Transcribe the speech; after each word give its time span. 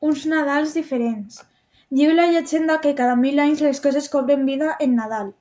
uns 0.00 0.26
Nadals 0.30 0.74
diferents. 0.74 1.40
Diu 1.90 2.12
la 2.14 2.28
llegenda 2.30 2.78
que 2.82 2.94
cada 2.94 3.16
mil 3.16 3.40
anys 3.42 3.62
les 3.64 3.80
coses 3.80 4.08
cobren 4.12 4.44
vida 4.46 4.76
en 4.78 4.94
Nadal. 4.94 5.32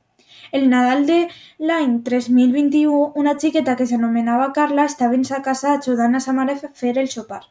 El 0.51 0.69
Nadal 0.69 1.05
de 1.05 1.17
l'any 1.59 1.99
3021, 2.07 3.11
una 3.15 3.35
xiqueta 3.37 3.75
que 3.75 3.85
s'anomenava 3.85 4.53
Carla 4.55 4.87
estava 4.89 5.13
en 5.13 5.25
sa 5.29 5.43
casa 5.45 5.75
ajudant 5.75 6.15
a 6.15 6.23
sa 6.23 6.33
mare 6.33 6.57
a 6.57 6.71
fer 6.73 6.95
el 6.97 7.11
sopar. 7.13 7.43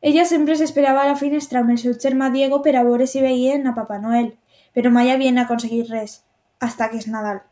Ella 0.00 0.24
sempre 0.24 0.54
s'esperava 0.54 1.02
a 1.02 1.08
la 1.10 1.18
finestra 1.18 1.64
amb 1.64 1.74
el 1.74 1.82
seu 1.82 1.98
germà 1.98 2.30
Diego 2.30 2.62
per 2.62 2.76
a 2.76 2.84
veure 2.86 3.06
si 3.10 3.24
veien 3.24 3.66
a 3.66 3.74
Papa 3.74 3.98
Noel, 3.98 4.36
però 4.74 4.94
mai 4.94 5.10
havien 5.10 5.42
aconseguit 5.42 5.90
res, 5.90 6.20
hasta 6.60 6.92
que 6.92 7.02
és 7.02 7.10
Nadal. 7.10 7.42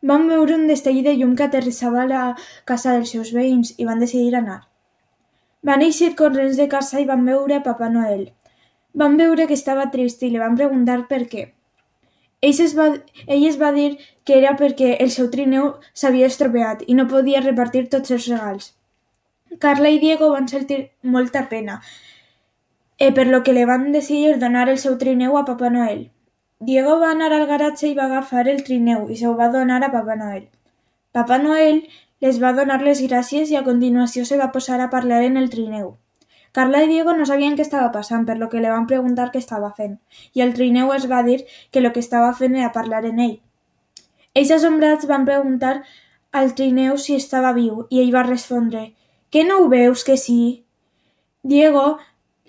Van 0.00 0.28
veure 0.30 0.54
un 0.54 0.68
destell 0.70 1.02
de 1.02 1.16
llum 1.18 1.34
que 1.34 1.48
aterrissava 1.48 2.04
a 2.04 2.10
la 2.12 2.24
casa 2.64 2.94
dels 2.94 3.10
seus 3.10 3.34
veïns 3.34 3.74
i 3.78 3.88
van 3.88 3.98
decidir 3.98 4.36
anar. 4.38 4.67
Van 5.66 5.82
eixir 5.82 6.14
corrents 6.16 6.56
de 6.56 6.68
casa 6.70 7.00
i 7.00 7.06
van 7.06 7.24
veure 7.26 7.56
a 7.58 7.62
Papa 7.62 7.88
Noel. 7.90 8.28
Van 8.94 9.16
veure 9.18 9.46
que 9.46 9.56
estava 9.58 9.90
trist 9.94 10.22
i 10.22 10.30
li 10.30 10.42
van 10.42 10.56
preguntar 10.56 11.00
per 11.08 11.24
què. 11.30 11.48
Ell 12.40 12.60
es, 12.62 12.74
va, 12.78 12.86
ell 13.26 13.46
es 13.48 13.56
va 13.58 13.72
dir 13.74 13.88
que 14.24 14.36
era 14.38 14.54
perquè 14.58 14.92
el 15.02 15.10
seu 15.10 15.26
trineu 15.30 15.72
s'havia 15.92 16.28
estropeat 16.30 16.84
i 16.86 16.94
no 16.94 17.08
podia 17.10 17.42
repartir 17.42 17.88
tots 17.90 18.14
els 18.14 18.28
regals. 18.30 18.68
Carla 19.58 19.90
i 19.90 19.98
Diego 19.98 20.28
van 20.30 20.46
sentir 20.46 20.78
molta 21.02 21.48
pena, 21.48 21.80
eh, 22.98 23.10
per 23.12 23.26
lo 23.26 23.42
que 23.42 23.56
li 23.56 23.64
van 23.64 23.90
decidir 23.92 24.38
donar 24.38 24.68
el 24.68 24.78
seu 24.78 24.98
trineu 24.98 25.36
a 25.38 25.44
Papa 25.44 25.70
Noel. 25.70 26.10
Diego 26.60 26.98
va 27.00 27.10
anar 27.10 27.32
al 27.32 27.46
garatge 27.46 27.88
i 27.88 27.96
va 27.98 28.06
agafar 28.06 28.46
el 28.48 28.62
trineu 28.66 29.08
i 29.10 29.16
se'l 29.16 29.34
va 29.38 29.50
donar 29.50 29.82
a 29.82 29.90
Papa 29.90 30.14
Noel. 30.22 30.48
Papa 31.12 31.38
Noel 31.38 31.82
les 32.20 32.38
va 32.42 32.52
donar 32.52 32.80
les 32.82 33.00
gràcies 33.06 33.50
i 33.52 33.56
a 33.56 33.64
continuació 33.66 34.24
se 34.26 34.38
va 34.38 34.50
posar 34.54 34.80
a 34.82 34.90
parlar 34.90 35.22
en 35.24 35.36
el 35.36 35.50
trineu. 35.50 35.96
Carla 36.52 36.80
i 36.82 36.88
Diego 36.90 37.12
no 37.14 37.26
sabien 37.28 37.54
què 37.56 37.62
estava 37.62 37.92
passant, 37.94 38.24
per 38.26 38.38
lo 38.38 38.48
que 38.50 38.60
li 38.62 38.70
van 38.72 38.88
preguntar 38.90 39.28
què 39.30 39.38
estava 39.38 39.70
fent, 39.76 39.98
i 40.34 40.42
el 40.42 40.54
trineu 40.56 40.92
es 40.94 41.06
va 41.10 41.22
dir 41.22 41.44
que 41.70 41.78
el 41.78 41.92
que 41.92 42.02
estava 42.02 42.32
fent 42.34 42.56
era 42.56 42.72
parlar 42.72 43.04
en 43.06 43.20
ell. 43.22 43.36
Ells 44.34 44.50
assombrats 44.56 45.06
van 45.10 45.26
preguntar 45.28 45.82
al 46.32 46.54
trineu 46.58 46.96
si 46.98 47.14
estava 47.14 47.52
viu, 47.52 47.84
i 47.90 48.00
ell 48.02 48.14
va 48.14 48.24
respondre 48.26 48.92
«Que 49.30 49.44
no 49.44 49.58
ho 49.60 49.68
veus 49.68 50.04
que 50.04 50.16
sí?» 50.16 50.64
Diego 51.42 51.98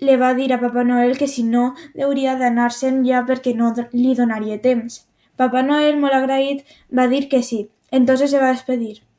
li 0.00 0.16
va 0.16 0.32
dir 0.34 0.48
a 0.52 0.60
Papa 0.60 0.82
Noel 0.84 1.14
que 1.18 1.28
si 1.28 1.44
no 1.44 1.74
hauria 2.06 2.34
d'anar-se'n 2.40 3.04
ja 3.04 3.20
perquè 3.28 3.54
no 3.54 3.70
li 3.92 4.16
donaria 4.16 4.58
temps. 4.64 5.04
Papa 5.36 5.62
Noel, 5.62 6.00
molt 6.00 6.16
agraït, 6.16 6.64
va 6.90 7.06
dir 7.06 7.28
que 7.28 7.42
sí, 7.44 7.68
entonces 7.90 8.32
se 8.32 8.40
va 8.40 8.50
despedir 8.50 9.09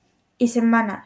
i 0.42 0.50
se'n 0.50 0.74
va 0.74 0.82
anar. 0.86 1.00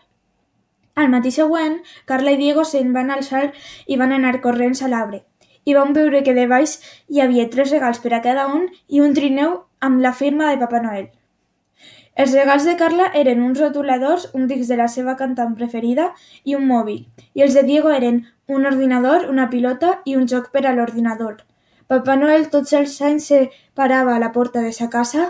Al 0.96 1.10
matí 1.12 1.32
següent, 1.36 1.82
Carla 2.08 2.32
i 2.32 2.40
Diego 2.40 2.64
se'n 2.64 2.94
van 2.96 3.12
alçar 3.12 3.50
i 3.86 3.98
van 4.00 4.16
anar 4.16 4.40
corrents 4.44 4.82
a 4.82 4.90
l'arbre, 4.92 5.26
i 5.68 5.76
van 5.76 5.92
veure 5.98 6.22
que 6.24 6.36
de 6.38 6.46
baix 6.48 6.78
hi 7.12 7.20
havia 7.24 7.50
tres 7.52 7.74
regals 7.76 8.00
per 8.04 8.14
a 8.16 8.22
cada 8.24 8.48
un 8.48 8.70
i 8.88 9.02
un 9.04 9.16
trineu 9.18 9.58
amb 9.88 10.00
la 10.06 10.14
firma 10.14 10.52
de 10.52 10.62
Papa 10.62 10.82
Noel. 10.86 11.10
Els 12.16 12.32
regals 12.38 12.64
de 12.64 12.78
Carla 12.80 13.10
eren 13.22 13.42
uns 13.44 13.60
rotuladors, 13.60 14.30
un 14.40 14.46
disc 14.48 14.72
de 14.72 14.78
la 14.80 14.88
seva 14.94 15.18
cantant 15.20 15.58
preferida 15.60 16.14
i 16.46 16.56
un 16.56 16.64
mòbil, 16.70 17.02
i 17.36 17.44
els 17.44 17.58
de 17.60 17.66
Diego 17.68 17.92
eren 17.92 18.22
un 18.48 18.70
ordinador, 18.70 19.28
una 19.34 19.50
pilota 19.50 19.98
i 20.06 20.16
un 20.16 20.30
joc 20.32 20.48
per 20.54 20.64
a 20.64 20.72
l'ordinador. 20.78 21.42
Papa 21.88 22.16
Noel 22.18 22.48
tots 22.54 22.74
els 22.74 22.96
anys 23.08 23.28
se 23.32 23.42
parava 23.78 24.16
a 24.16 24.22
la 24.22 24.32
porta 24.38 24.64
de 24.66 24.72
sa 24.74 24.90
casa 24.90 25.26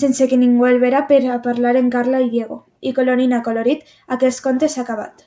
sense 0.00 0.28
que 0.30 0.38
ningú 0.38 0.68
el 0.68 0.78
vera 0.78 1.06
per 1.08 1.22
a 1.26 1.40
parlar 1.42 1.74
amb 1.80 1.90
Carla 1.92 2.20
i 2.22 2.30
Diego. 2.30 2.64
I 2.80 2.92
colorín 2.94 3.34
acolorit, 3.34 3.82
aquest 4.06 4.44
conte 4.44 4.68
s'ha 4.68 4.84
acabat. 4.86 5.26